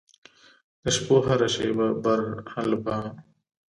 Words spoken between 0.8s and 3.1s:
د شپو هره شیبه برالبه